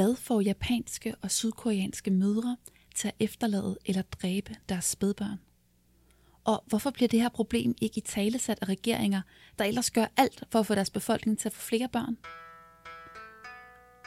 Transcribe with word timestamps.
Hvad 0.00 0.16
får 0.16 0.40
japanske 0.40 1.14
og 1.22 1.30
sydkoreanske 1.30 2.10
mødre 2.10 2.56
til 2.94 3.08
at 3.08 3.14
efterlade 3.18 3.78
eller 3.86 4.02
dræbe 4.02 4.54
deres 4.68 4.84
spædbørn? 4.84 5.40
Og 6.44 6.64
hvorfor 6.66 6.90
bliver 6.90 7.08
det 7.08 7.20
her 7.20 7.28
problem 7.28 7.74
ikke 7.80 7.98
i 7.98 8.00
talesat 8.00 8.58
af 8.62 8.68
regeringer, 8.68 9.22
der 9.58 9.64
ellers 9.64 9.90
gør 9.90 10.06
alt 10.16 10.44
for 10.52 10.58
at 10.58 10.66
få 10.66 10.74
deres 10.74 10.90
befolkning 10.90 11.38
til 11.38 11.48
at 11.48 11.52
få 11.52 11.60
flere 11.60 11.88
børn? 11.92 12.16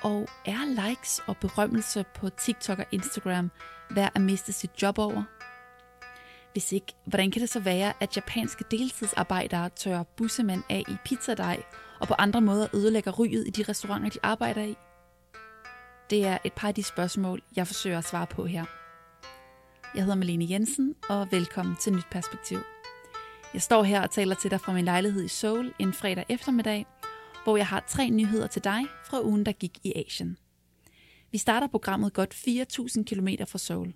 Og 0.03 0.27
er 0.45 0.89
likes 0.89 1.21
og 1.27 1.37
berømmelse 1.37 2.05
på 2.15 2.29
TikTok 2.29 2.79
og 2.79 2.85
Instagram 2.91 3.51
værd 3.91 4.11
at 4.15 4.21
miste 4.21 4.53
sit 4.53 4.81
job 4.81 4.99
over? 4.99 5.23
Hvis 6.51 6.71
ikke, 6.71 6.93
hvordan 7.05 7.31
kan 7.31 7.41
det 7.41 7.49
så 7.49 7.59
være, 7.59 7.93
at 7.99 8.15
japanske 8.15 8.63
deltidsarbejdere 8.71 9.69
tørrer 9.69 10.03
bussemænd 10.03 10.63
af 10.69 10.83
i 10.87 10.95
pizzadej 11.05 11.63
og 11.99 12.07
på 12.07 12.13
andre 12.13 12.41
måder 12.41 12.75
ødelægger 12.75 13.11
ryget 13.11 13.47
i 13.47 13.49
de 13.49 13.63
restauranter, 13.63 14.09
de 14.09 14.19
arbejder 14.23 14.63
i? 14.63 14.75
Det 16.13 16.25
er 16.25 16.37
et 16.43 16.53
par 16.53 16.67
af 16.67 16.75
de 16.75 16.83
spørgsmål, 16.83 17.41
jeg 17.55 17.67
forsøger 17.67 17.97
at 17.97 18.03
svare 18.03 18.27
på 18.27 18.45
her. 18.45 18.65
Jeg 19.95 20.03
hedder 20.03 20.15
Malene 20.15 20.47
Jensen, 20.49 20.95
og 21.09 21.27
velkommen 21.31 21.75
til 21.81 21.93
Nyt 21.93 22.05
Perspektiv. 22.11 22.57
Jeg 23.53 23.61
står 23.61 23.83
her 23.83 24.01
og 24.01 24.11
taler 24.11 24.35
til 24.35 24.51
dig 24.51 24.61
fra 24.61 24.73
min 24.73 24.85
lejlighed 24.85 25.23
i 25.23 25.27
Seoul 25.27 25.73
en 25.79 25.93
fredag 25.93 26.25
eftermiddag, 26.29 26.85
hvor 27.43 27.57
jeg 27.57 27.67
har 27.67 27.85
tre 27.87 28.09
nyheder 28.09 28.47
til 28.47 28.63
dig 28.63 28.81
fra 29.05 29.21
ugen, 29.21 29.45
der 29.45 29.51
gik 29.51 29.79
i 29.83 29.93
Asien. 29.95 30.37
Vi 31.31 31.37
starter 31.37 31.67
programmet 31.67 32.13
godt 32.13 32.33
4.000 32.33 33.03
km 33.03 33.27
fra 33.47 33.57
Seoul. 33.57 33.93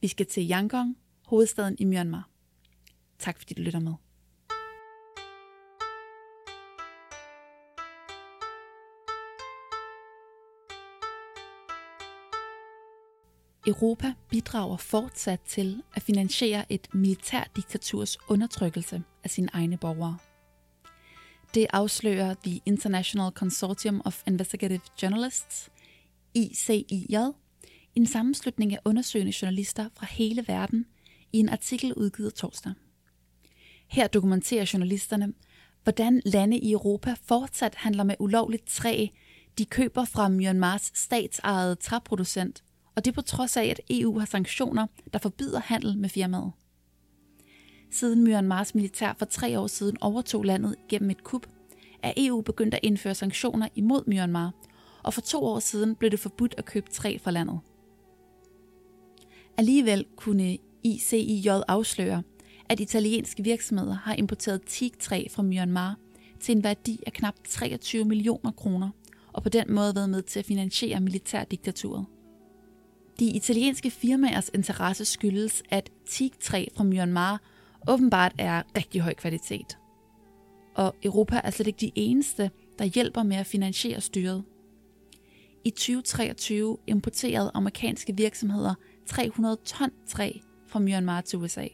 Vi 0.00 0.08
skal 0.08 0.26
til 0.26 0.50
Yangon, 0.50 0.96
hovedstaden 1.26 1.76
i 1.78 1.84
Myanmar. 1.84 2.28
Tak 3.18 3.38
fordi 3.38 3.54
du 3.54 3.62
lytter 3.62 3.80
med. 3.80 3.94
Europa 13.66 14.12
bidrager 14.28 14.76
fortsat 14.76 15.40
til 15.40 15.82
at 15.94 16.02
finansiere 16.02 16.72
et 16.72 16.88
militærdiktaturs 16.94 18.18
undertrykkelse 18.28 19.02
af 19.24 19.30
sine 19.30 19.48
egne 19.52 19.76
borgere. 19.76 20.18
Det 21.54 21.66
afslører 21.70 22.34
The 22.44 22.60
International 22.66 23.30
Consortium 23.30 24.02
of 24.04 24.22
Investigative 24.26 24.80
Journalists, 25.02 25.70
ICIJ, 26.34 27.16
en 27.94 28.06
sammenslutning 28.06 28.72
af 28.72 28.78
undersøgende 28.84 29.32
journalister 29.42 29.88
fra 29.94 30.06
hele 30.10 30.44
verden 30.48 30.86
i 31.32 31.38
en 31.38 31.48
artikel 31.48 31.94
udgivet 31.94 32.34
torsdag. 32.34 32.72
Her 33.88 34.06
dokumenterer 34.06 34.70
journalisterne, 34.72 35.32
hvordan 35.82 36.22
lande 36.24 36.58
i 36.58 36.72
Europa 36.72 37.14
fortsat 37.22 37.74
handler 37.74 38.04
med 38.04 38.14
ulovligt 38.18 38.66
træ, 38.66 39.06
de 39.58 39.64
køber 39.64 40.04
fra 40.04 40.28
Myanmars 40.28 40.90
statsejede 40.94 41.74
træproducent– 41.74 42.62
og 42.96 43.04
det 43.04 43.14
på 43.14 43.22
trods 43.22 43.56
af, 43.56 43.64
at 43.64 43.80
EU 43.90 44.18
har 44.18 44.26
sanktioner, 44.26 44.86
der 45.12 45.18
forbyder 45.18 45.60
handel 45.60 45.98
med 45.98 46.08
firmaet. 46.08 46.52
Siden 47.90 48.24
Myanmars 48.24 48.74
militær 48.74 49.14
for 49.18 49.24
tre 49.24 49.58
år 49.58 49.66
siden 49.66 49.96
overtog 50.00 50.44
landet 50.44 50.76
gennem 50.88 51.10
et 51.10 51.24
kup, 51.24 51.46
er 52.02 52.12
EU 52.16 52.40
begyndt 52.40 52.74
at 52.74 52.80
indføre 52.82 53.14
sanktioner 53.14 53.68
imod 53.74 54.02
Myanmar, 54.06 54.52
og 55.02 55.14
for 55.14 55.20
to 55.20 55.44
år 55.44 55.58
siden 55.58 55.94
blev 55.94 56.10
det 56.10 56.20
forbudt 56.20 56.54
at 56.58 56.64
købe 56.64 56.90
træ 56.90 57.18
fra 57.22 57.30
landet. 57.30 57.60
Alligevel 59.56 60.06
kunne 60.16 60.58
ICIJ 60.82 61.48
afsløre, 61.68 62.22
at 62.68 62.80
italienske 62.80 63.44
virksomheder 63.44 63.94
har 63.94 64.14
importeret 64.14 64.60
teaktræ 64.66 65.26
fra 65.30 65.42
Myanmar 65.42 65.96
til 66.40 66.56
en 66.56 66.64
værdi 66.64 67.00
af 67.06 67.12
knap 67.12 67.34
23 67.48 68.04
millioner 68.04 68.50
kroner, 68.50 68.90
og 69.32 69.42
på 69.42 69.48
den 69.48 69.64
måde 69.68 69.94
været 69.94 70.10
med 70.10 70.22
til 70.22 70.38
at 70.38 70.44
finansiere 70.44 71.00
militærdiktaturet. 71.00 72.06
De 73.18 73.24
italienske 73.24 73.90
firmaers 73.90 74.50
interesse 74.54 75.04
skyldes, 75.04 75.62
at 75.70 75.90
teaktræ 76.06 76.66
fra 76.76 76.84
Myanmar 76.84 77.40
åbenbart 77.88 78.32
er 78.38 78.62
rigtig 78.76 79.00
høj 79.00 79.14
kvalitet. 79.14 79.78
Og 80.74 80.94
Europa 81.02 81.40
er 81.44 81.50
slet 81.50 81.66
ikke 81.66 81.80
de 81.80 81.92
eneste, 81.94 82.50
der 82.78 82.84
hjælper 82.84 83.22
med 83.22 83.36
at 83.36 83.46
finansiere 83.46 84.00
styret. 84.00 84.44
I 85.64 85.70
2023 85.70 86.78
importerede 86.86 87.50
amerikanske 87.54 88.16
virksomheder 88.16 88.74
300 89.06 89.56
ton 89.64 89.90
træ 90.06 90.32
fra 90.66 90.78
Myanmar 90.78 91.20
til 91.20 91.38
USA. 91.38 91.66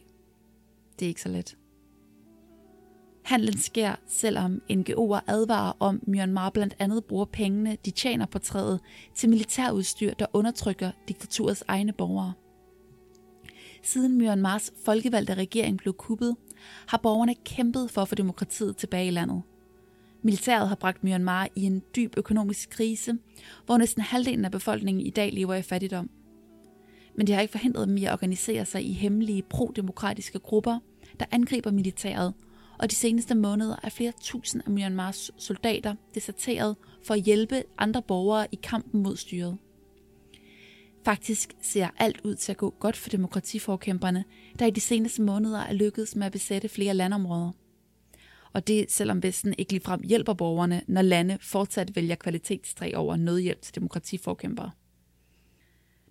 Det 0.99 1.05
er 1.05 1.09
ikke 1.09 1.21
så 1.21 1.29
let. 1.29 1.58
Handlen 3.29 3.57
sker, 3.57 3.95
selvom 4.07 4.61
NGO'er 4.71 5.19
advarer 5.27 5.73
om, 5.79 6.03
Myanmar 6.07 6.49
blandt 6.49 6.75
andet 6.79 7.05
bruger 7.05 7.25
pengene, 7.25 7.77
de 7.85 7.91
tjener 7.91 8.25
på 8.25 8.39
træet, 8.39 8.79
til 9.15 9.29
militærudstyr, 9.29 10.13
der 10.13 10.25
undertrykker 10.33 10.91
diktaturets 11.07 11.63
egne 11.67 11.93
borgere. 11.93 12.33
Siden 13.83 14.17
Myanmars 14.17 14.71
folkevalgte 14.85 15.33
regering 15.33 15.77
blev 15.77 15.93
kuppet, 15.93 16.35
har 16.87 16.97
borgerne 16.97 17.35
kæmpet 17.45 17.91
for 17.91 18.01
at 18.01 18.07
få 18.07 18.15
demokratiet 18.15 18.77
tilbage 18.77 19.07
i 19.07 19.11
landet. 19.11 19.41
Militæret 20.21 20.67
har 20.67 20.75
bragt 20.75 21.03
Myanmar 21.03 21.47
i 21.55 21.63
en 21.63 21.81
dyb 21.95 22.13
økonomisk 22.17 22.69
krise, 22.69 23.17
hvor 23.65 23.77
næsten 23.77 24.01
halvdelen 24.01 24.45
af 24.45 24.51
befolkningen 24.51 25.05
i 25.05 25.09
dag 25.09 25.33
lever 25.33 25.55
i 25.55 25.61
fattigdom. 25.61 26.09
Men 27.15 27.27
det 27.27 27.35
har 27.35 27.41
ikke 27.41 27.51
forhindret 27.51 27.87
dem 27.87 27.97
i 27.97 28.05
at 28.05 28.13
organisere 28.13 28.65
sig 28.65 28.85
i 28.85 28.91
hemmelige 28.91 29.43
pro-demokratiske 29.43 30.39
grupper, 30.39 30.79
der 31.19 31.25
angriber 31.31 31.71
militæret 31.71 32.33
og 32.79 32.91
de 32.91 32.95
seneste 32.95 33.35
måneder 33.35 33.75
er 33.83 33.89
flere 33.89 34.13
tusind 34.21 34.61
af 34.65 34.71
Myanmars 34.71 35.31
soldater 35.37 35.95
deserteret 36.15 36.75
for 37.03 37.13
at 37.13 37.21
hjælpe 37.21 37.63
andre 37.77 38.01
borgere 38.01 38.47
i 38.51 38.59
kampen 38.63 39.03
mod 39.03 39.15
styret. 39.15 39.57
Faktisk 41.05 41.53
ser 41.61 41.89
alt 41.97 42.21
ud 42.23 42.35
til 42.35 42.51
at 42.51 42.57
gå 42.57 42.75
godt 42.79 42.97
for 42.97 43.09
demokratiforkæmperne, 43.09 44.23
der 44.59 44.65
i 44.65 44.71
de 44.71 44.81
seneste 44.81 45.21
måneder 45.21 45.59
er 45.59 45.73
lykkedes 45.73 46.15
med 46.15 46.25
at 46.25 46.31
besætte 46.31 46.69
flere 46.69 46.93
landområder. 46.93 47.51
Og 48.53 48.67
det 48.67 48.91
selvom 48.91 49.23
Vesten 49.23 49.55
ikke 49.57 49.71
ligefrem 49.71 50.01
hjælper 50.03 50.33
borgerne, 50.33 50.81
når 50.87 51.01
lande 51.01 51.37
fortsat 51.41 51.95
vælger 51.95 52.15
kvalitetstræ 52.15 52.91
over 52.95 53.15
nødhjælp 53.15 53.61
til 53.61 53.75
demokratiforkæmpere. 53.75 54.71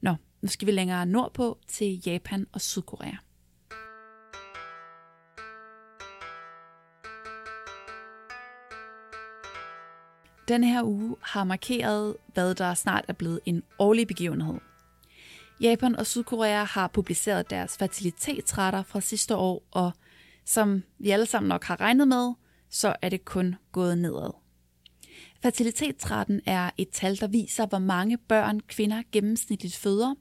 Nå, 0.01 0.15
nu 0.43 0.49
skal 0.49 0.67
vi 0.67 0.73
længere 0.73 1.07
nordpå 1.07 1.59
til 1.69 2.03
Japan 2.07 2.47
og 2.53 2.61
Sydkorea. 2.61 3.28
Den 10.49 10.65
her 10.65 10.83
uge 10.83 11.17
har 11.23 11.45
markeret, 11.45 12.17
hvad 12.35 12.55
der 12.55 12.75
snart 12.75 13.05
er 13.09 13.13
blevet 13.13 13.41
en 13.45 13.63
årlig 13.79 14.07
begivenhed. 14.07 14.55
Japan 15.61 15.97
og 15.97 16.07
Sydkorea 16.07 16.65
har 16.65 16.89
publiceret 16.89 17.51
deres 17.51 17.77
fertilitetsrater 17.77 18.83
fra 18.83 19.01
sidste 19.01 19.37
år, 19.37 19.63
og 19.71 19.93
som 20.45 20.83
vi 20.99 21.11
alle 21.11 21.27
sammen 21.27 21.49
nok 21.49 21.65
har 21.65 21.81
regnet 21.81 22.09
med, 22.09 22.33
så 22.71 22.97
er 23.03 23.09
det 23.09 23.25
kun 23.25 23.55
gået 23.73 23.99
nedad. 23.99 24.31
Fertilitetsraten 25.43 26.41
er 26.47 26.71
et 26.79 26.89
tal, 26.89 27.21
der 27.21 27.27
viser, 27.27 27.67
hvor 27.67 27.79
mange 27.79 28.19
børn 28.19 28.61
kvinder 28.61 29.03
gennemsnitligt 29.13 29.77
føder, 29.77 30.15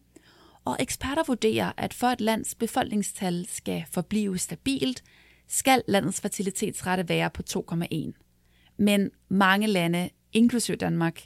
og 0.66 0.78
eksperter 0.80 1.24
vurderer, 1.28 1.72
at 1.78 1.94
for 1.94 2.08
et 2.08 2.22
lands 2.22 2.56
befolkningstal 2.56 3.48
skal 3.50 3.86
forblive 3.92 4.38
stabilt, 4.38 5.04
skal 5.48 5.84
landets 5.88 6.22
fertilitetsrate 6.22 7.10
være 7.10 7.30
på 7.30 7.44
2,1. 7.50 8.74
Men 8.78 9.12
mange 9.30 9.68
lande 9.68 10.10
inklusiv 10.34 10.76
Danmark, 10.76 11.22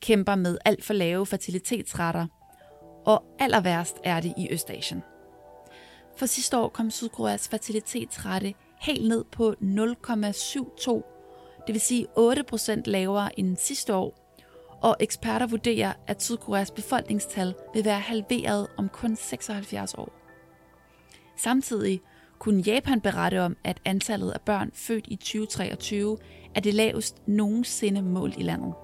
kæmper 0.00 0.34
med 0.34 0.58
alt 0.64 0.84
for 0.84 0.94
lave 0.94 1.26
fertilitetsrater, 1.26 2.26
og 3.06 3.24
aller 3.38 3.60
værst 3.60 3.96
er 4.04 4.20
det 4.20 4.34
i 4.36 4.48
Østasien. 4.52 5.02
For 6.16 6.26
sidste 6.26 6.58
år 6.58 6.68
kom 6.68 6.90
Sydkoreas 6.90 7.48
fertilitetsrate 7.48 8.54
helt 8.80 9.08
ned 9.08 9.24
på 9.32 9.54
0,72, 9.60 9.64
det 11.66 11.72
vil 11.74 11.80
sige 11.80 12.06
8% 12.18 12.82
lavere 12.86 13.38
end 13.38 13.56
sidste 13.56 13.94
år, 13.94 14.24
og 14.82 14.96
eksperter 15.00 15.46
vurderer, 15.46 15.92
at 16.06 16.22
Sydkoreas 16.22 16.70
befolkningstal 16.70 17.54
vil 17.74 17.84
være 17.84 18.00
halveret 18.00 18.66
om 18.76 18.88
kun 18.88 19.16
76 19.16 19.94
år. 19.94 20.12
Samtidig 21.36 22.00
kunne 22.38 22.62
Japan 22.62 23.00
berette 23.00 23.40
om, 23.40 23.56
at 23.64 23.80
antallet 23.84 24.30
af 24.30 24.40
børn 24.40 24.70
født 24.74 25.04
i 25.08 25.16
2023 25.16 26.18
er 26.54 26.60
det 26.60 26.74
lavest 26.74 27.28
nogensinde 27.28 28.02
målt 28.02 28.38
i 28.38 28.42
landet. 28.42 28.74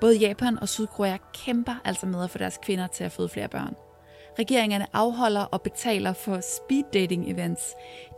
Både 0.00 0.16
Japan 0.16 0.58
og 0.58 0.68
Sydkorea 0.68 1.16
kæmper 1.34 1.74
altså 1.84 2.06
med 2.06 2.24
at 2.24 2.30
få 2.30 2.38
deres 2.38 2.58
kvinder 2.62 2.86
til 2.86 3.04
at 3.04 3.12
føde 3.12 3.28
flere 3.28 3.48
børn. 3.48 3.74
Regeringerne 4.38 4.86
afholder 4.92 5.40
og 5.40 5.62
betaler 5.62 6.12
for 6.12 6.40
speed 6.40 6.84
dating 6.92 7.30
events. 7.30 7.62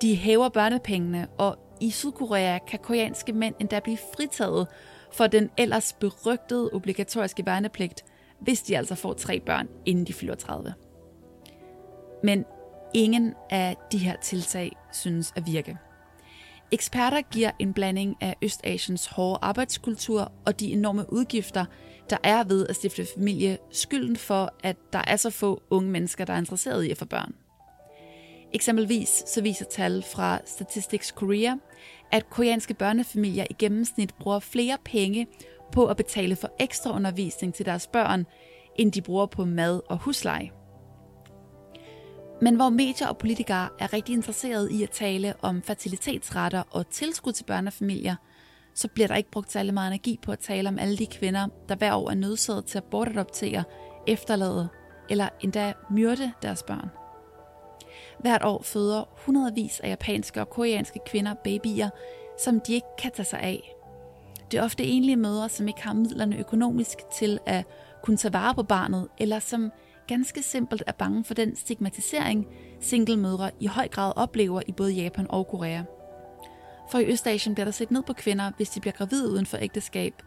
De 0.02 0.16
hæver 0.16 0.48
børnepengene, 0.48 1.28
og 1.38 1.58
i 1.80 1.90
Sydkorea 1.90 2.58
kan 2.58 2.78
koreanske 2.78 3.32
mænd 3.32 3.54
endda 3.60 3.80
blive 3.80 3.98
fritaget 4.16 4.66
for 5.12 5.26
den 5.26 5.50
ellers 5.56 5.92
berygtede 5.92 6.70
obligatoriske 6.72 7.46
værnepligt, 7.46 8.04
hvis 8.40 8.62
de 8.62 8.76
altså 8.76 8.94
får 8.94 9.12
tre 9.12 9.40
børn, 9.40 9.68
inden 9.86 10.04
de 10.04 10.12
fylder 10.12 10.34
30. 10.34 10.74
Men 12.22 12.44
ingen 12.96 13.34
af 13.50 13.76
de 13.92 13.98
her 13.98 14.16
tiltag 14.16 14.76
synes 14.92 15.32
at 15.36 15.46
virke. 15.46 15.78
Eksperter 16.72 17.20
giver 17.20 17.50
en 17.58 17.72
blanding 17.72 18.16
af 18.20 18.36
Østasiens 18.42 19.06
hårde 19.06 19.38
arbejdskultur 19.42 20.32
og 20.46 20.60
de 20.60 20.72
enorme 20.72 21.12
udgifter, 21.12 21.64
der 22.10 22.16
er 22.22 22.44
ved 22.44 22.66
at 22.66 22.76
stifte 22.76 23.06
familie, 23.14 23.58
skylden 23.70 24.16
for, 24.16 24.54
at 24.62 24.76
der 24.92 25.02
er 25.06 25.16
så 25.16 25.30
få 25.30 25.62
unge 25.70 25.90
mennesker, 25.90 26.24
der 26.24 26.32
er 26.32 26.38
interesseret 26.38 26.84
i 26.84 26.90
at 26.90 26.98
få 26.98 27.04
børn. 27.04 27.34
Eksempelvis 28.52 29.22
så 29.26 29.42
viser 29.42 29.64
tal 29.64 30.04
fra 30.14 30.40
Statistics 30.44 31.10
Korea, 31.10 31.54
at 32.12 32.30
koreanske 32.30 32.74
børnefamilier 32.74 33.46
i 33.50 33.54
gennemsnit 33.58 34.14
bruger 34.14 34.38
flere 34.38 34.78
penge 34.84 35.26
på 35.72 35.86
at 35.86 35.96
betale 35.96 36.36
for 36.36 36.50
ekstra 36.60 36.94
undervisning 36.94 37.54
til 37.54 37.66
deres 37.66 37.86
børn, 37.86 38.26
end 38.76 38.92
de 38.92 39.02
bruger 39.02 39.26
på 39.26 39.44
mad 39.44 39.80
og 39.88 39.96
husleje. 39.98 40.50
Men 42.40 42.56
hvor 42.56 42.68
medier 42.68 43.08
og 43.08 43.18
politikere 43.18 43.68
er 43.78 43.92
rigtig 43.92 44.12
interesserede 44.12 44.72
i 44.72 44.82
at 44.82 44.90
tale 44.90 45.34
om 45.42 45.62
fertilitetsretter 45.62 46.62
og 46.70 46.90
tilskud 46.90 47.32
til 47.32 47.44
børnefamilier, 47.44 48.16
så 48.74 48.88
bliver 48.88 49.08
der 49.08 49.14
ikke 49.14 49.30
brugt 49.30 49.52
særlig 49.52 49.74
meget 49.74 49.88
energi 49.88 50.18
på 50.22 50.32
at 50.32 50.38
tale 50.38 50.68
om 50.68 50.78
alle 50.78 50.96
de 50.96 51.06
kvinder, 51.06 51.48
der 51.68 51.76
hver 51.76 51.94
år 51.94 52.10
er 52.10 52.14
nødsaget 52.14 52.64
til 52.64 52.78
at 52.78 52.84
bortadoptere, 52.84 53.64
efterlade 54.06 54.68
eller 55.10 55.28
endda 55.40 55.72
myrde 55.90 56.32
deres 56.42 56.62
børn. 56.62 56.90
Hvert 58.20 58.44
år 58.44 58.62
føder 58.62 59.04
hundredvis 59.26 59.80
af 59.80 59.88
japanske 59.88 60.40
og 60.40 60.50
koreanske 60.50 61.00
kvinder 61.06 61.34
babyer, 61.34 61.88
som 62.44 62.60
de 62.60 62.74
ikke 62.74 62.86
kan 62.98 63.10
tage 63.12 63.26
sig 63.26 63.40
af. 63.40 63.74
Det 64.50 64.58
er 64.58 64.62
ofte 64.62 64.84
enlige 64.84 65.16
mødre, 65.16 65.48
som 65.48 65.68
ikke 65.68 65.82
har 65.82 65.92
midlerne 65.92 66.38
økonomisk 66.38 66.98
til 67.18 67.38
at 67.46 67.64
kunne 68.02 68.16
tage 68.16 68.32
vare 68.32 68.54
på 68.54 68.62
barnet, 68.62 69.08
eller 69.18 69.38
som 69.38 69.72
ganske 70.06 70.42
simpelt 70.42 70.82
er 70.86 70.92
bange 70.92 71.24
for 71.24 71.34
den 71.34 71.56
stigmatisering, 71.56 72.46
singlemødre 72.80 73.50
i 73.60 73.66
høj 73.66 73.88
grad 73.88 74.12
oplever 74.16 74.62
i 74.66 74.72
både 74.72 74.92
Japan 74.92 75.26
og 75.28 75.46
Korea. 75.46 75.82
For 76.90 76.98
i 76.98 77.12
Østasien 77.12 77.54
bliver 77.54 77.64
der 77.64 77.72
set 77.72 77.90
ned 77.90 78.02
på 78.02 78.12
kvinder, 78.12 78.52
hvis 78.56 78.70
de 78.70 78.80
bliver 78.80 78.94
gravide 78.94 79.30
uden 79.30 79.46
for 79.46 79.58
ægteskab, 79.60 80.22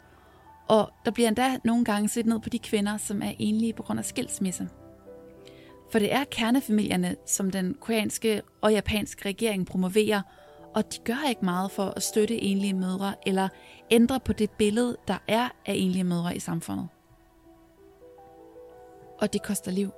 og 0.67 0.89
der 1.05 1.11
bliver 1.11 1.27
endda 1.27 1.57
nogle 1.63 1.85
gange 1.85 2.09
set 2.09 2.25
ned 2.25 2.39
på 2.39 2.49
de 2.49 2.59
kvinder, 2.59 2.97
som 2.97 3.21
er 3.21 3.31
enlige 3.39 3.73
på 3.73 3.83
grund 3.83 3.99
af 3.99 4.05
skilsmisse. 4.05 4.69
For 5.91 5.99
det 5.99 6.13
er 6.13 6.23
kernefamilierne, 6.31 7.15
som 7.25 7.51
den 7.51 7.75
koreanske 7.79 8.41
og 8.61 8.71
japanske 8.71 9.25
regering 9.25 9.65
promoverer, 9.65 10.21
og 10.75 10.93
de 10.93 10.97
gør 11.03 11.29
ikke 11.29 11.45
meget 11.45 11.71
for 11.71 11.93
at 11.95 12.03
støtte 12.03 12.41
enlige 12.43 12.73
mødre 12.73 13.13
eller 13.25 13.49
ændre 13.91 14.19
på 14.19 14.33
det 14.33 14.51
billede, 14.51 14.97
der 15.07 15.17
er 15.27 15.49
af 15.65 15.73
enlige 15.73 16.03
mødre 16.03 16.35
i 16.35 16.39
samfundet. 16.39 16.87
Og 19.21 19.33
det 19.33 19.43
koster 19.43 19.71
liv. 19.71 19.91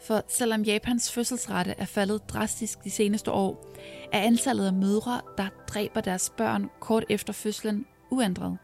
For 0.00 0.22
selvom 0.28 0.62
Japans 0.62 1.12
fødselsrate 1.12 1.74
er 1.78 1.84
faldet 1.84 2.28
drastisk 2.28 2.84
de 2.84 2.90
seneste 2.90 3.30
år, 3.30 3.66
er 4.12 4.20
antallet 4.20 4.66
af 4.66 4.72
mødre, 4.72 5.20
der 5.36 5.48
dræber 5.68 6.00
deres 6.00 6.30
børn 6.30 6.70
kort 6.80 7.04
efter 7.08 7.32
fødslen, 7.32 7.86
uændret. 8.10 8.58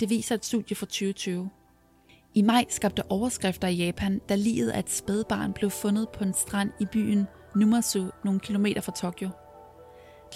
Det 0.00 0.10
viser 0.10 0.34
et 0.34 0.44
studie 0.44 0.76
fra 0.76 0.86
2020. 0.86 1.50
I 2.34 2.42
maj 2.42 2.64
skabte 2.68 3.02
overskrifter 3.10 3.68
i 3.68 3.74
Japan, 3.74 4.20
da 4.28 4.34
livet 4.34 4.70
af 4.70 4.78
et 4.78 4.90
spædbarn 4.90 5.52
blev 5.52 5.70
fundet 5.70 6.08
på 6.08 6.24
en 6.24 6.34
strand 6.34 6.70
i 6.80 6.86
byen 6.92 7.26
Numazu, 7.56 8.06
nogle 8.24 8.40
kilometer 8.40 8.80
fra 8.80 8.92
Tokyo. 8.92 9.28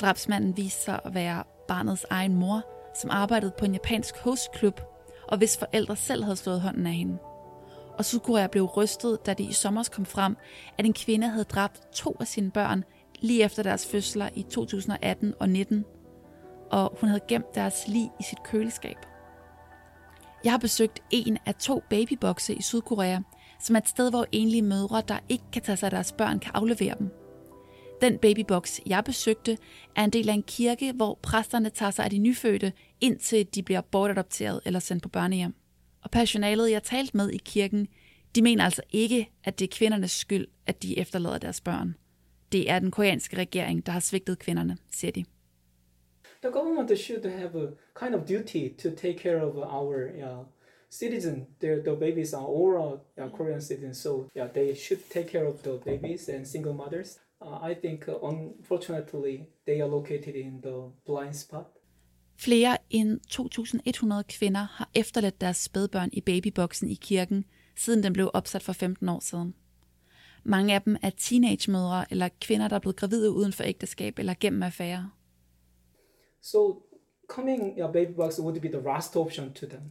Drabsmanden 0.00 0.56
viste 0.56 0.84
sig 0.84 1.00
at 1.04 1.14
være 1.14 1.44
barnets 1.68 2.06
egen 2.10 2.36
mor, 2.36 2.62
som 3.00 3.10
arbejdede 3.10 3.52
på 3.58 3.64
en 3.64 3.72
japansk 3.72 4.16
hostklub, 4.16 4.80
og 5.28 5.38
hvis 5.38 5.58
forældre 5.58 5.96
selv 5.96 6.24
havde 6.24 6.36
slået 6.36 6.60
hånden 6.60 6.86
af 6.86 6.92
hende. 6.92 7.18
Og 7.98 8.04
Sydkorea 8.04 8.46
blev 8.46 8.64
rystet, 8.64 9.26
da 9.26 9.34
det 9.34 9.44
i 9.44 9.52
sommer 9.52 9.88
kom 9.92 10.06
frem, 10.06 10.36
at 10.78 10.86
en 10.86 10.92
kvinde 10.92 11.28
havde 11.28 11.44
dræbt 11.44 11.92
to 11.92 12.16
af 12.20 12.26
sine 12.26 12.50
børn 12.50 12.84
lige 13.20 13.44
efter 13.44 13.62
deres 13.62 13.86
fødsler 13.86 14.28
i 14.34 14.42
2018 14.42 15.34
og 15.40 15.48
19, 15.48 15.84
og 16.70 16.96
hun 17.00 17.08
havde 17.08 17.24
gemt 17.28 17.54
deres 17.54 17.88
lig 17.88 18.10
i 18.20 18.22
sit 18.22 18.42
køleskab. 18.42 18.96
Jeg 20.44 20.52
har 20.52 20.58
besøgt 20.58 21.02
en 21.10 21.38
af 21.46 21.54
to 21.54 21.82
babybokse 21.90 22.54
i 22.54 22.62
Sydkorea, 22.62 23.18
som 23.60 23.76
er 23.76 23.80
et 23.80 23.88
sted, 23.88 24.10
hvor 24.10 24.26
enlige 24.32 24.62
mødre, 24.62 25.02
der 25.08 25.18
ikke 25.28 25.44
kan 25.52 25.62
tage 25.62 25.76
sig 25.76 25.86
af 25.86 25.90
deres 25.90 26.12
børn, 26.12 26.38
kan 26.38 26.50
aflevere 26.54 26.94
dem. 26.98 27.10
Den 28.00 28.18
babyboks, 28.18 28.80
jeg 28.86 29.04
besøgte, 29.04 29.58
er 29.96 30.04
en 30.04 30.10
del 30.10 30.28
af 30.28 30.34
en 30.34 30.42
kirke, 30.42 30.92
hvor 30.92 31.18
præsterne 31.22 31.70
tager 31.70 31.90
sig 31.90 32.04
af 32.04 32.10
de 32.10 32.18
nyfødte, 32.18 32.72
indtil 33.00 33.46
de 33.54 33.62
bliver 33.62 33.80
bortadopteret 33.80 34.60
eller 34.64 34.80
sendt 34.80 35.02
på 35.02 35.08
børnehjem. 35.08 35.54
Og 36.06 36.10
personalet, 36.10 36.70
jeg 36.70 36.82
talte 36.82 37.16
med 37.16 37.30
i 37.30 37.36
kirken, 37.36 37.88
de 38.34 38.42
mener 38.42 38.64
altså 38.64 38.82
ikke, 38.90 39.30
at 39.44 39.58
det 39.58 39.64
er 39.64 39.76
kvindernes 39.76 40.10
skyld, 40.10 40.46
at 40.66 40.82
de 40.82 40.98
efterlader 40.98 41.38
deres 41.38 41.60
børn. 41.60 41.96
Det 42.52 42.70
er 42.70 42.78
den 42.78 42.90
koreanske 42.90 43.36
regering, 43.36 43.86
der 43.86 43.92
har 43.92 44.00
svigtet 44.00 44.38
kvinderne, 44.38 44.76
siger 44.90 45.12
de. 45.12 45.24
The 46.42 46.52
government 46.52 46.98
should 46.98 47.28
have 47.28 47.62
a 47.62 47.70
kind 48.04 48.14
of 48.14 48.20
duty 48.28 48.68
to 48.78 48.90
take 48.90 49.18
care 49.18 49.42
of 49.42 49.54
our 49.56 49.94
yeah, 50.18 50.44
citizen. 50.90 51.46
The, 51.60 51.82
the 51.82 51.96
babies 51.96 52.32
are 52.34 52.46
all 52.46 52.92
uh, 52.92 52.98
yeah, 53.18 53.30
Korean 53.36 53.60
citizens, 53.60 53.96
so 53.96 54.28
yeah, 54.36 54.52
they 54.52 54.74
should 54.74 55.02
take 55.10 55.28
care 55.28 55.46
of 55.46 55.62
the 55.62 55.78
babies 55.84 56.28
and 56.28 56.46
single 56.46 56.74
mothers. 56.74 57.18
Uh, 57.42 57.70
I 57.70 57.74
think, 57.74 58.08
uh, 58.08 58.14
unfortunately, 58.22 59.48
they 59.66 59.80
are 59.80 59.88
located 59.88 60.36
in 60.36 60.60
the 60.60 60.90
blind 61.06 61.36
spot. 61.36 61.75
Flere 62.38 62.78
end 62.90 63.20
2.100 63.30 64.22
kvinder 64.22 64.60
har 64.60 64.90
efterladt 64.94 65.40
deres 65.40 65.56
spædbørn 65.56 66.10
i 66.12 66.20
babyboksen 66.20 66.90
i 66.90 66.94
kirken, 66.94 67.44
siden 67.76 68.02
den 68.02 68.12
blev 68.12 68.30
opsat 68.34 68.62
for 68.62 68.72
15 68.72 69.08
år 69.08 69.20
siden. 69.20 69.54
Mange 70.44 70.74
af 70.74 70.82
dem 70.82 70.96
er 71.02 71.10
teenagemødre 71.10 72.04
eller 72.10 72.28
kvinder, 72.40 72.68
der 72.68 72.76
er 72.76 72.80
blevet 72.80 72.96
gravide 72.96 73.30
uden 73.30 73.52
for 73.52 73.64
ægteskab 73.64 74.18
eller 74.18 74.34
gennem 74.40 74.62
affærer. 74.62 75.16
So 76.42 76.82
coming 77.28 77.78
your 77.78 77.92
baby 77.92 78.14
box 78.16 78.38
would 78.38 78.60
be 78.60 78.68
the 78.68 78.82
last 78.82 79.16
option 79.16 79.52
to 79.52 79.66
them. 79.66 79.82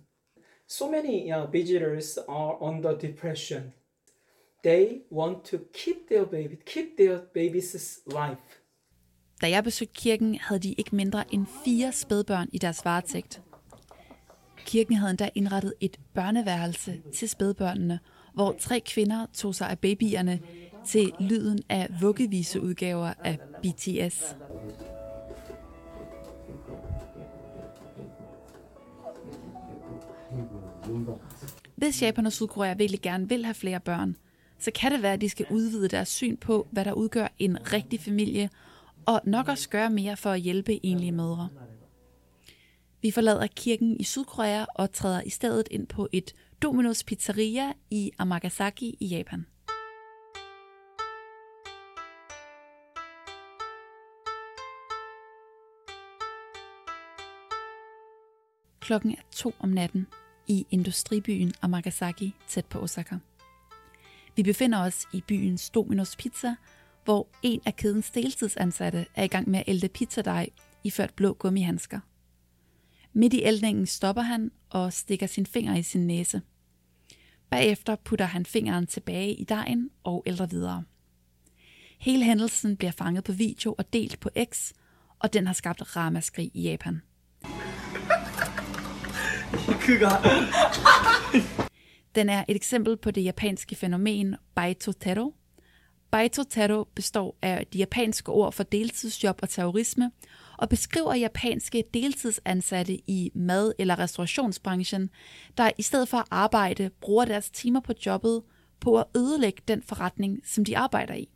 So 0.68 0.90
many 0.90 1.28
yeah, 1.28 1.54
visitors 1.54 2.18
are 2.28 2.62
under 2.62 2.98
depression. 2.98 3.74
They 4.64 5.02
want 5.12 5.44
to 5.46 5.58
keep 5.74 5.96
their 6.10 6.26
baby, 6.26 6.56
keep 6.66 6.98
their 6.98 7.20
baby's 7.34 8.00
life. 8.08 8.62
Da 9.46 9.50
jeg 9.50 9.64
besøgte 9.64 9.94
kirken, 9.94 10.38
havde 10.42 10.60
de 10.60 10.74
ikke 10.74 10.96
mindre 10.96 11.34
end 11.34 11.46
fire 11.66 11.92
spædbørn 11.92 12.50
i 12.52 12.58
deres 12.58 12.86
varetægt. 12.86 13.42
Kirken 14.66 14.96
havde 14.96 15.10
endda 15.10 15.30
indrettet 15.36 15.74
et 15.80 16.00
børneværelse 16.14 17.02
til 17.14 17.30
spædbørnene, 17.30 18.00
hvor 18.34 18.56
tre 18.60 18.80
kvinder 18.86 19.26
tog 19.34 19.56
sig 19.56 19.70
af 19.70 19.80
babyerne 19.80 20.40
til 20.86 21.12
lyden 21.20 21.60
af 21.70 21.88
vuggeviseudgaver 22.02 23.14
af 23.24 23.40
BTS. 23.64 24.36
Hvis 31.76 32.02
Japan 32.02 32.26
og 32.26 32.32
Sydkorea 32.32 32.74
virkelig 32.74 33.02
gerne 33.02 33.30
vil 33.30 33.46
have 33.46 33.56
flere 33.56 33.80
børn, 33.80 34.16
så 34.60 34.72
kan 34.72 34.92
det 34.92 35.02
være, 35.02 35.14
at 35.14 35.22
de 35.22 35.30
skal 35.30 35.46
udvide 35.50 35.88
deres 35.88 36.10
syn 36.10 36.38
på, 36.38 36.68
hvad 36.72 36.86
der 36.86 36.94
udgør 36.94 37.28
en 37.40 37.74
rigtig 37.74 38.00
familie, 38.00 38.50
og 39.08 39.22
nok 39.24 39.48
også 39.48 39.70
gøre 39.70 39.90
mere 39.90 40.18
for 40.18 40.32
at 40.32 40.40
hjælpe 40.40 40.86
enlige 40.86 41.12
mødre. 41.12 41.50
Vi 43.02 43.12
forlader 43.12 43.48
kirken 43.48 43.98
i 44.00 44.04
Sydkorea 44.04 44.66
og 44.76 44.92
træder 44.92 45.22
i 45.22 45.30
stedet 45.30 45.68
ind 45.72 45.88
på 45.88 46.08
et 46.12 46.34
Domino's 46.66 47.04
Pizzeria 47.06 47.74
i 47.90 48.12
Amagasaki 48.18 48.98
i 49.00 49.06
Japan. 49.06 49.46
Klokken 58.80 59.12
er 59.12 59.22
to 59.32 59.54
om 59.60 59.70
natten 59.70 60.08
i 60.48 60.68
industribyen 60.72 61.54
Amagasaki 61.62 62.34
tæt 62.48 62.66
på 62.66 62.80
Osaka. 62.80 63.16
Vi 64.36 64.44
befinder 64.44 64.80
os 64.80 65.08
i 65.14 65.24
byens 65.28 65.72
Domino's 65.78 66.16
Pizza, 66.18 66.56
hvor 67.06 67.28
en 67.44 67.62
af 67.66 67.76
kædens 67.76 68.12
deltidsansatte 68.12 69.06
er 69.16 69.24
i 69.24 69.28
gang 69.28 69.50
med 69.50 69.60
at 69.60 69.66
elde 69.68 69.88
pizzadej 69.88 70.50
iført 70.84 71.14
blå 71.14 71.34
gummihandsker. 71.34 72.00
Midt 73.14 73.34
i 73.34 73.44
ældningen 73.44 73.86
stopper 73.86 74.22
han 74.22 74.52
og 74.70 74.94
stikker 74.94 75.28
sin 75.28 75.46
finger 75.46 75.76
i 75.76 75.84
sin 75.84 76.08
næse. 76.08 76.42
Bagefter 77.50 77.96
putter 77.96 78.26
han 78.26 78.46
fingeren 78.46 78.88
tilbage 78.88 79.34
i 79.34 79.44
dejen 79.44 79.90
og 80.04 80.24
ældre 80.26 80.50
videre. 80.50 80.84
Hele 82.00 82.26
hændelsen 82.26 82.78
bliver 82.78 82.92
fanget 82.92 83.24
på 83.24 83.32
video 83.32 83.76
og 83.78 83.94
delt 83.94 84.20
på 84.20 84.30
X, 84.52 84.72
og 85.20 85.34
den 85.34 85.48
har 85.48 85.54
skabt 85.54 85.96
ramaskrig 85.96 86.52
i 86.54 86.62
Japan. 86.62 87.02
Den 92.16 92.30
er 92.30 92.44
et 92.48 92.56
eksempel 92.56 92.98
på 92.98 93.12
det 93.12 93.24
japanske 93.24 93.76
fænomen 93.76 94.36
Baito 94.56 94.92
Tero. 94.92 95.34
Baito 96.16 96.44
Tero 96.44 96.84
består 96.96 97.38
af 97.42 97.68
de 97.74 97.78
japanske 97.78 98.32
ord 98.32 98.54
for 98.54 98.64
deltidsjob 98.64 99.40
og 99.42 99.50
terrorisme, 99.50 100.12
og 100.58 100.70
beskriver 100.70 101.14
japanske 101.14 101.84
deltidsansatte 101.94 102.94
i 103.10 103.32
mad- 103.34 103.74
eller 103.80 104.00
restaurationsbranchen, 104.00 105.10
der 105.58 105.72
i 105.78 105.82
stedet 105.82 106.10
for 106.10 106.18
at 106.18 106.26
arbejde, 106.32 106.90
bruger 107.02 107.26
deres 107.26 107.50
timer 107.50 107.80
på 107.80 107.94
jobbet 108.06 108.42
på 108.80 109.00
at 109.00 109.06
ødelægge 109.16 109.62
den 109.68 109.82
forretning, 109.82 110.40
som 110.46 110.66
de 110.66 110.78
arbejder 110.78 111.14
i. 111.14 111.30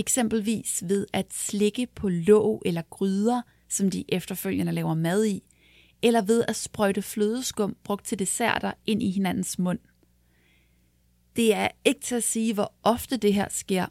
Eksempelvis 0.00 0.82
ved 0.86 1.06
at 1.12 1.26
slikke 1.34 1.86
på 1.86 2.08
låg 2.08 2.62
eller 2.66 2.82
gryder, 2.90 3.42
som 3.68 3.90
de 3.90 4.04
efterfølgende 4.08 4.72
laver 4.72 4.94
mad 4.94 5.24
i, 5.24 5.42
eller 6.02 6.22
ved 6.22 6.44
at 6.48 6.56
sprøjte 6.56 7.02
flødeskum 7.02 7.76
brugt 7.84 8.06
til 8.06 8.18
desserter 8.18 8.72
ind 8.86 9.02
i 9.02 9.10
hinandens 9.10 9.58
mund. 9.58 9.78
Det 11.36 11.54
er 11.54 11.68
ikke 11.84 12.00
til 12.00 12.14
at 12.14 12.22
sige, 12.22 12.54
hvor 12.54 12.72
ofte 12.82 13.16
det 13.16 13.34
her 13.34 13.48
sker, 13.50 13.86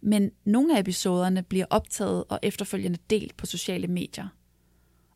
men 0.00 0.30
nogle 0.44 0.76
af 0.76 0.80
episoderne 0.80 1.42
bliver 1.42 1.66
optaget 1.70 2.24
og 2.28 2.38
efterfølgende 2.42 2.98
delt 3.10 3.36
på 3.36 3.46
sociale 3.46 3.86
medier. 3.86 4.28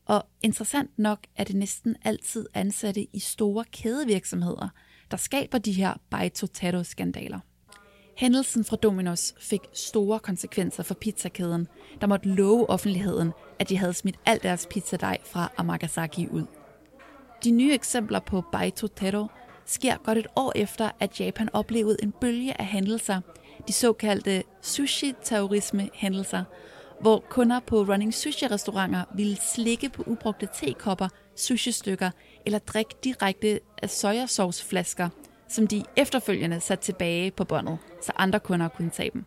Og 0.05 0.27
interessant 0.43 0.99
nok 0.99 1.27
er 1.37 1.45
det 1.45 1.57
næsten 1.57 1.97
altid 2.05 2.47
ansatte 2.55 3.17
i 3.17 3.19
store 3.19 3.65
kædevirksomheder, 3.65 4.69
der 5.11 5.17
skaber 5.17 5.59
de 5.59 5.73
her 5.73 5.95
Baito-Tato-skandaler. 6.11 7.41
Hændelsen 8.19 8.65
fra 8.65 8.77
Domino's 8.87 9.35
fik 9.41 9.61
store 9.73 10.19
konsekvenser 10.19 10.83
for 10.83 10.95
pizzakæden, 10.95 11.69
der 12.01 12.07
måtte 12.07 12.29
love 12.29 12.71
offentligheden, 12.71 13.33
at 13.59 13.69
de 13.69 13.77
havde 13.77 13.95
smidt 13.95 14.17
al 14.27 14.43
deres 14.43 14.67
pizzadej 14.71 15.19
fra 15.25 15.53
Amagasaki 15.57 16.29
ud. 16.29 16.45
De 17.45 17.51
nye 17.51 17.75
eksempler 17.75 18.21
på 18.21 18.45
Baito 18.53 18.87
Tero 18.87 19.27
sker 19.67 19.97
godt 19.97 20.19
et 20.19 20.27
år 20.37 20.53
efter, 20.57 20.91
at 21.01 21.21
Japan 21.21 21.49
oplevede 21.53 21.97
en 22.03 22.13
bølge 22.21 22.61
af 22.61 22.67
hændelser, 22.67 23.21
de 23.69 23.73
såkaldte 23.73 24.43
sushi-terrorisme-hændelser, 24.63 26.45
hvor 27.01 27.25
kunder 27.31 27.61
på 27.61 27.83
running 27.83 28.15
sushi-restauranter 28.15 29.05
ville 29.17 29.37
slikke 29.55 29.89
på 29.89 30.03
ubrugte 30.07 30.49
tekopper, 30.55 31.09
sushi-stykker 31.37 32.11
eller 32.47 32.59
drikke 32.59 32.95
direkte 33.05 33.61
af 33.83 33.91
sojasauce-flasker, 33.91 35.09
som 35.49 35.67
de 35.67 35.83
efterfølgende 35.97 36.61
satte 36.61 36.85
tilbage 36.85 37.31
på 37.31 37.45
båndet, 37.45 37.79
så 38.03 38.13
andre 38.17 38.41
kunder 38.41 38.69
kunne 38.69 38.91
tage 38.91 39.11
dem. 39.13 39.25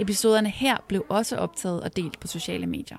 Episoderne 0.00 0.50
her 0.50 0.76
blev 0.88 1.06
også 1.08 1.36
optaget 1.36 1.82
og 1.82 1.96
delt 1.96 2.20
på 2.20 2.26
sociale 2.26 2.66
medier. 2.66 2.96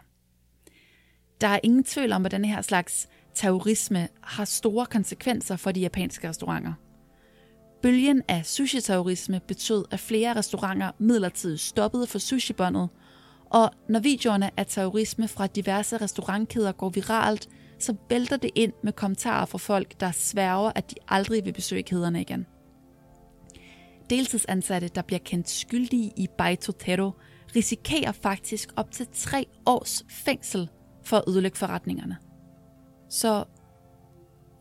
Der 1.42 1.48
er 1.48 1.60
ingen 1.64 1.84
tvivl 1.84 2.12
om, 2.12 2.26
at 2.26 2.32
denne 2.32 2.48
her 2.48 2.62
slags 2.62 3.10
terrorisme 3.34 4.08
har 4.22 4.46
store 4.46 4.86
konsekvenser 4.86 5.56
for 5.56 5.72
de 5.72 5.80
japanske 5.80 6.30
restauranter. 6.30 6.74
Bølgen 7.82 8.22
af 8.28 8.46
sushi-terrorisme 8.46 9.40
betød, 9.48 9.86
at 9.92 10.00
flere 10.00 10.36
restauranter 10.36 10.92
midlertidigt 11.00 11.62
stoppede 11.62 12.08
for 12.08 12.20
sushibåndet, 12.20 12.90
og 13.46 13.72
når 13.90 14.00
videoerne 14.00 14.60
af 14.60 14.66
terrorisme 14.68 15.28
fra 15.28 15.48
diverse 15.48 15.98
restaurantkæder 15.98 16.72
går 16.72 16.90
viralt, 16.90 17.50
så 17.80 17.96
vælter 18.10 18.38
det 18.38 18.52
ind 18.56 18.74
med 18.84 18.94
kommentarer 18.94 19.46
fra 19.46 19.58
folk, 19.58 20.00
der 20.00 20.12
sværger, 20.12 20.72
at 20.76 20.92
de 20.92 20.96
aldrig 21.08 21.46
vil 21.46 21.54
besøge 21.54 21.84
kæderne 21.84 22.22
igen. 22.22 22.46
Deltidsansatte, 24.10 24.88
der 24.88 25.02
bliver 25.02 25.20
kendt 25.20 25.50
skyldige 25.50 26.14
i 26.18 26.28
Baitotero, 26.38 27.12
risikerer 27.56 28.12
faktisk 28.12 28.70
op 28.76 28.92
til 28.92 29.08
tre 29.14 29.46
års 29.66 30.06
fængsel 30.10 30.70
for 31.04 31.18
at 31.18 31.24
ødelægge 31.28 31.58
forretningerne. 31.58 32.18
Så 33.10 33.44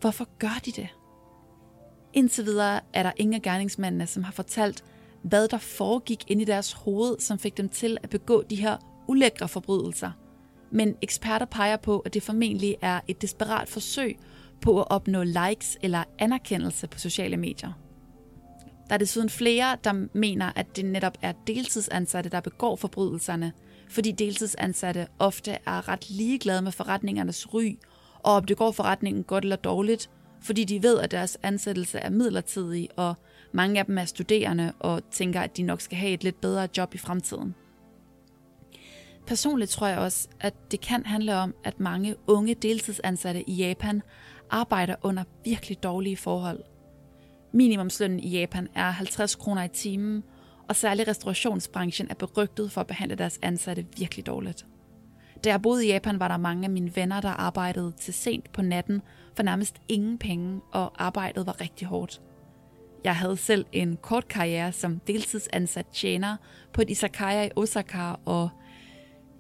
hvorfor 0.00 0.28
gør 0.38 0.60
de 0.64 0.72
det? 0.72 0.88
Indtil 2.12 2.44
videre 2.44 2.80
er 2.92 3.02
der 3.02 3.12
ingen 3.16 3.34
af 3.34 3.42
gerningsmændene, 3.42 4.06
som 4.06 4.22
har 4.22 4.32
fortalt, 4.32 4.84
hvad 5.22 5.48
der 5.48 5.58
foregik 5.58 6.24
ind 6.26 6.42
i 6.42 6.44
deres 6.44 6.72
hoved, 6.72 7.18
som 7.20 7.38
fik 7.38 7.56
dem 7.56 7.68
til 7.68 7.98
at 8.02 8.10
begå 8.10 8.42
de 8.42 8.56
her 8.56 8.76
ulækre 9.08 9.48
forbrydelser. 9.48 10.10
Men 10.72 10.96
eksperter 11.02 11.46
peger 11.46 11.76
på, 11.76 11.98
at 11.98 12.14
det 12.14 12.22
formentlig 12.22 12.76
er 12.82 13.00
et 13.08 13.22
desperat 13.22 13.68
forsøg 13.68 14.18
på 14.60 14.80
at 14.80 14.90
opnå 14.90 15.22
likes 15.22 15.78
eller 15.82 16.04
anerkendelse 16.18 16.86
på 16.86 16.98
sociale 16.98 17.36
medier. 17.36 17.72
Der 18.88 18.94
er 18.94 18.98
desuden 18.98 19.30
flere, 19.30 19.76
der 19.84 20.06
mener, 20.12 20.52
at 20.56 20.76
det 20.76 20.84
netop 20.84 21.18
er 21.22 21.32
deltidsansatte, 21.46 22.30
der 22.30 22.40
begår 22.40 22.76
forbrydelserne, 22.76 23.52
fordi 23.88 24.12
deltidsansatte 24.12 25.06
ofte 25.18 25.50
er 25.50 25.88
ret 25.88 26.10
ligeglade 26.10 26.62
med 26.62 26.72
forretningernes 26.72 27.54
ry, 27.54 27.78
og 28.14 28.32
om 28.32 28.44
det 28.44 28.56
går 28.56 28.70
forretningen 28.70 29.24
godt 29.24 29.44
eller 29.44 29.56
dårligt, 29.56 30.10
fordi 30.42 30.64
de 30.64 30.82
ved, 30.82 30.98
at 30.98 31.10
deres 31.10 31.38
ansættelse 31.42 31.98
er 31.98 32.10
midlertidig, 32.10 32.88
og 32.96 33.14
mange 33.52 33.80
af 33.80 33.86
dem 33.86 33.98
er 33.98 34.04
studerende 34.04 34.72
og 34.80 35.02
tænker, 35.10 35.40
at 35.40 35.56
de 35.56 35.62
nok 35.62 35.80
skal 35.80 35.98
have 35.98 36.12
et 36.12 36.24
lidt 36.24 36.40
bedre 36.40 36.68
job 36.76 36.94
i 36.94 36.98
fremtiden. 36.98 37.54
Personligt 39.26 39.70
tror 39.70 39.86
jeg 39.86 39.98
også, 39.98 40.28
at 40.40 40.54
det 40.70 40.80
kan 40.80 41.06
handle 41.06 41.36
om, 41.36 41.54
at 41.64 41.80
mange 41.80 42.16
unge 42.26 42.54
deltidsansatte 42.54 43.50
i 43.50 43.54
Japan 43.54 44.02
arbejder 44.50 44.94
under 45.02 45.24
virkelig 45.44 45.82
dårlige 45.82 46.16
forhold. 46.16 46.60
Minimumslønnen 47.52 48.20
i 48.20 48.28
Japan 48.28 48.68
er 48.74 48.90
50 48.90 49.34
kroner 49.34 49.64
i 49.64 49.68
timen, 49.68 50.24
og 50.68 50.76
særlig 50.76 51.08
restaurationsbranchen 51.08 52.10
er 52.10 52.14
berygtet 52.14 52.72
for 52.72 52.80
at 52.80 52.86
behandle 52.86 53.16
deres 53.16 53.38
ansatte 53.42 53.86
virkelig 53.98 54.26
dårligt. 54.26 54.66
Da 55.44 55.50
jeg 55.50 55.62
boede 55.62 55.86
i 55.86 55.88
Japan, 55.88 56.20
var 56.20 56.28
der 56.28 56.36
mange 56.36 56.64
af 56.64 56.70
mine 56.70 56.96
venner, 56.96 57.20
der 57.20 57.28
arbejdede 57.28 57.92
til 58.00 58.14
sent 58.14 58.52
på 58.52 58.62
natten 58.62 59.02
for 59.36 59.42
nærmest 59.42 59.76
ingen 59.88 60.18
penge, 60.18 60.60
og 60.72 60.92
arbejdet 60.98 61.46
var 61.46 61.60
rigtig 61.60 61.88
hårdt. 61.88 62.20
Jeg 63.04 63.16
havde 63.16 63.36
selv 63.36 63.66
en 63.72 63.98
kort 64.02 64.28
karriere 64.28 64.72
som 64.72 65.00
deltidsansat 65.06 65.86
tjener 65.92 66.36
på 66.72 66.82
et 66.82 66.90
izakaya 66.90 67.44
i 67.44 67.50
Osaka, 67.56 68.12
og 68.24 68.50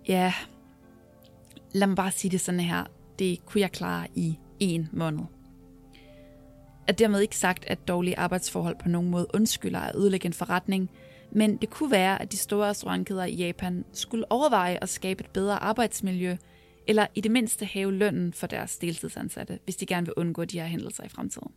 ja, 0.08 0.34
lad 1.72 1.86
mig 1.86 1.96
bare 1.96 2.10
sige 2.10 2.30
det 2.30 2.40
sådan 2.40 2.60
her, 2.60 2.84
det 3.18 3.46
kunne 3.46 3.60
jeg 3.60 3.72
klare 3.72 4.06
i 4.14 4.38
en 4.60 4.88
måned. 4.92 5.24
Er 6.88 6.92
dermed 6.92 7.20
ikke 7.20 7.36
sagt, 7.36 7.64
at 7.64 7.88
dårlige 7.88 8.18
arbejdsforhold 8.18 8.76
på 8.78 8.88
nogen 8.88 9.10
måde 9.10 9.26
undskylder 9.34 9.80
at 9.80 9.96
ødelægge 9.96 10.26
en 10.26 10.32
forretning, 10.32 10.90
men 11.32 11.56
det 11.56 11.70
kunne 11.70 11.90
være, 11.90 12.22
at 12.22 12.32
de 12.32 12.36
store 12.36 12.68
restaurantkæder 12.68 13.24
i 13.24 13.34
Japan 13.34 13.84
skulle 13.92 14.32
overveje 14.32 14.78
at 14.82 14.88
skabe 14.88 15.24
et 15.24 15.30
bedre 15.30 15.62
arbejdsmiljø, 15.62 16.36
eller 16.86 17.06
i 17.14 17.20
det 17.20 17.30
mindste 17.30 17.64
have 17.64 17.92
lønnen 17.92 18.32
for 18.32 18.46
deres 18.46 18.78
deltidsansatte, 18.78 19.58
hvis 19.64 19.76
de 19.76 19.86
gerne 19.86 20.06
vil 20.06 20.14
undgå 20.16 20.44
de 20.44 20.60
her 20.60 20.66
hændelser 20.66 21.04
i 21.04 21.08
fremtiden. 21.08 21.52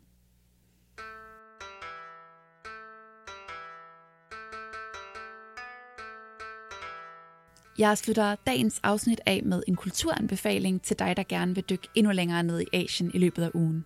Jeg 7.78 7.98
slutter 7.98 8.36
dagens 8.36 8.80
afsnit 8.84 9.22
af 9.26 9.42
med 9.44 9.64
en 9.68 9.76
kulturanbefaling 9.76 10.82
til 10.82 11.00
dig, 11.00 11.18
der 11.18 11.24
gerne 11.24 11.56
vil 11.56 11.64
dykke 11.70 11.88
endnu 11.96 12.12
længere 12.12 12.44
ned 12.44 12.62
i 12.62 12.66
Asien 12.74 13.12
i 13.14 13.18
løbet 13.18 13.44
af 13.44 13.52
ugen. 13.54 13.86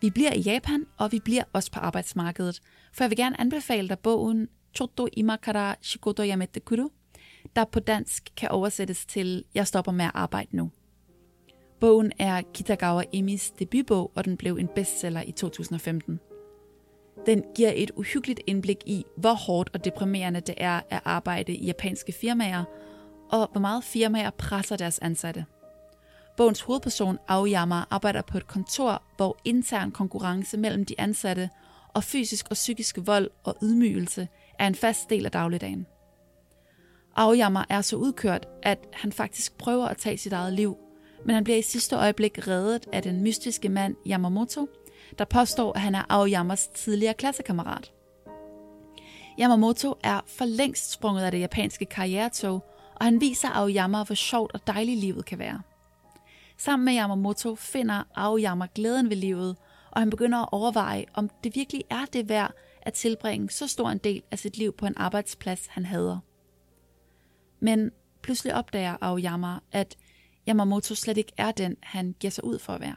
Vi 0.00 0.10
bliver 0.10 0.32
i 0.32 0.40
Japan, 0.40 0.86
og 0.96 1.12
vi 1.12 1.20
bliver 1.20 1.42
også 1.52 1.72
på 1.72 1.80
arbejdsmarkedet, 1.80 2.60
for 2.92 3.04
jeg 3.04 3.10
vil 3.10 3.16
gerne 3.16 3.40
anbefale 3.40 3.88
dig 3.88 3.98
bogen 3.98 4.48
Choto 4.74 5.08
Imakara 5.12 5.76
Shikoto 5.82 6.22
Yamete 6.22 6.60
Kuru, 6.60 6.88
der 7.56 7.64
på 7.64 7.80
dansk 7.80 8.28
kan 8.36 8.50
oversættes 8.50 9.06
til 9.06 9.44
Jeg 9.54 9.66
stopper 9.66 9.92
med 9.92 10.04
at 10.04 10.10
arbejde 10.14 10.56
nu. 10.56 10.70
Bogen 11.80 12.12
er 12.18 12.42
Kitagawa 12.54 13.02
Emis 13.12 13.50
debutbog, 13.50 14.12
og 14.14 14.24
den 14.24 14.36
blev 14.36 14.56
en 14.56 14.68
bestseller 14.74 15.22
i 15.22 15.32
2015. 15.32 16.20
Den 17.26 17.44
giver 17.54 17.72
et 17.74 17.90
uhyggeligt 17.96 18.40
indblik 18.46 18.82
i, 18.86 19.04
hvor 19.16 19.34
hårdt 19.34 19.70
og 19.74 19.84
deprimerende 19.84 20.40
det 20.40 20.54
er 20.56 20.80
at 20.90 21.00
arbejde 21.04 21.52
i 21.54 21.66
japanske 21.66 22.12
firmaer, 22.12 22.64
og 23.30 23.48
hvor 23.52 23.60
meget 23.60 23.84
firmaer 23.84 24.30
presser 24.30 24.76
deres 24.76 24.98
ansatte. 24.98 25.44
Bogens 26.36 26.60
hovedperson 26.60 27.18
Aoyama 27.28 27.84
arbejder 27.90 28.22
på 28.22 28.38
et 28.38 28.46
kontor, 28.46 29.02
hvor 29.16 29.38
intern 29.44 29.90
konkurrence 29.90 30.56
mellem 30.56 30.84
de 30.84 30.94
ansatte 30.98 31.50
og 31.88 32.04
fysisk 32.04 32.46
og 32.50 32.54
psykisk 32.54 32.98
vold 33.02 33.30
og 33.44 33.56
ydmygelse 33.62 34.28
er 34.58 34.66
en 34.66 34.74
fast 34.74 35.10
del 35.10 35.24
af 35.24 35.32
dagligdagen. 35.32 35.86
Aoyama 37.16 37.64
er 37.68 37.80
så 37.80 37.96
udkørt, 37.96 38.48
at 38.62 38.78
han 38.92 39.12
faktisk 39.12 39.58
prøver 39.58 39.86
at 39.86 39.96
tage 39.96 40.18
sit 40.18 40.32
eget 40.32 40.52
liv, 40.52 40.76
men 41.24 41.34
han 41.34 41.44
bliver 41.44 41.58
i 41.58 41.62
sidste 41.62 41.96
øjeblik 41.96 42.48
reddet 42.48 42.86
af 42.92 43.02
den 43.02 43.22
mystiske 43.22 43.68
mand 43.68 43.96
Yamamoto, 44.06 44.68
der 45.18 45.24
påstår, 45.24 45.72
at 45.72 45.80
han 45.80 45.94
er 45.94 46.02
Aoyamas 46.08 46.66
tidligere 46.66 47.14
klassekammerat. 47.14 47.92
Yamamoto 49.40 49.94
er 50.02 50.20
for 50.26 50.44
længst 50.44 50.90
sprunget 50.90 51.22
af 51.22 51.30
det 51.30 51.40
japanske 51.40 51.84
karrieretog, 51.84 52.64
og 52.94 53.04
han 53.04 53.20
viser 53.20 53.48
Aoyama, 53.48 54.04
hvor 54.04 54.14
sjovt 54.14 54.52
og 54.54 54.66
dejligt 54.66 55.00
livet 55.00 55.24
kan 55.24 55.38
være. 55.38 55.60
Sammen 56.58 56.84
med 56.84 56.94
Yamamoto 56.94 57.54
finder 57.54 58.02
Aoyama 58.14 58.66
glæden 58.74 59.10
ved 59.10 59.16
livet, 59.16 59.56
og 59.90 60.00
han 60.00 60.10
begynder 60.10 60.38
at 60.38 60.48
overveje, 60.52 61.04
om 61.14 61.30
det 61.44 61.54
virkelig 61.54 61.84
er 61.90 62.04
det 62.12 62.28
værd 62.28 62.52
at 62.82 62.92
tilbringe 62.92 63.50
så 63.50 63.66
stor 63.66 63.90
en 63.90 63.98
del 63.98 64.22
af 64.30 64.38
sit 64.38 64.56
liv 64.58 64.72
på 64.72 64.86
en 64.86 64.94
arbejdsplads, 64.96 65.66
han 65.66 65.84
hader. 65.84 66.18
Men 67.60 67.90
pludselig 68.22 68.54
opdager 68.54 68.96
Aoyama, 69.00 69.58
at 69.72 69.96
Yamamoto 70.48 70.94
slet 70.94 71.16
ikke 71.16 71.32
er 71.36 71.50
den, 71.50 71.76
han 71.82 72.14
giver 72.20 72.30
sig 72.30 72.44
ud 72.44 72.58
for 72.58 72.72
at 72.72 72.80
være. 72.80 72.96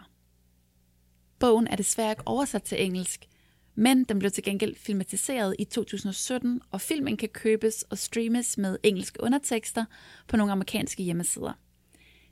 Bogen 1.40 1.68
er 1.68 1.76
desværre 1.76 2.12
ikke 2.12 2.24
oversat 2.26 2.64
til 2.64 2.86
engelsk, 2.86 3.28
men 3.76 4.04
den 4.04 4.20
blev 4.20 4.32
til 4.32 4.44
gengæld 4.44 4.76
filmatiseret 4.76 5.56
i 5.60 5.66
2017, 5.66 6.62
og 6.72 6.82
filmen 6.82 7.18
kan 7.18 7.30
købes 7.30 7.84
og 7.90 7.98
streames 7.98 8.58
med 8.58 8.78
engelske 8.84 9.24
undertekster 9.24 9.86
på 10.28 10.38
nogle 10.38 10.52
amerikanske 10.52 11.04
hjemmesider. 11.04 11.54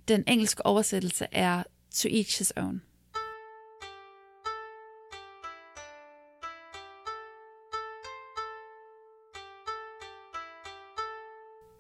Den 0.08 0.24
engelske 0.28 0.66
oversættelse 0.66 1.28
er 1.32 1.64
To 1.96 2.10
Each 2.10 2.40
His 2.40 2.54
Own. 2.58 2.82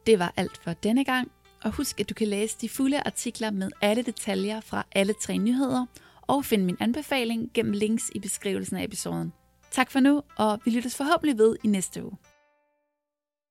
Det 0.05 0.19
var 0.19 0.33
alt 0.37 0.57
for 0.57 0.73
denne 0.73 1.03
gang, 1.03 1.31
og 1.63 1.71
husk, 1.71 1.99
at 1.99 2.09
du 2.09 2.13
kan 2.13 2.27
læse 2.27 2.57
de 2.61 2.69
fulde 2.69 2.99
artikler 2.99 3.51
med 3.51 3.71
alle 3.81 4.03
detaljer 4.03 4.61
fra 4.61 4.85
alle 4.91 5.13
tre 5.13 5.37
nyheder, 5.37 5.85
og 6.27 6.45
finde 6.45 6.65
min 6.65 6.77
anbefaling 6.79 7.51
gennem 7.53 7.73
links 7.73 8.11
i 8.15 8.19
beskrivelsen 8.19 8.77
af 8.77 8.83
episoden. 8.83 9.33
Tak 9.71 9.91
for 9.91 9.99
nu, 9.99 10.21
og 10.37 10.59
vi 10.65 10.71
lyttes 10.71 10.97
forhåbentlig 10.97 11.37
ved 11.37 11.55
i 11.63 11.67
næste 11.67 12.03
uge. 12.03 12.17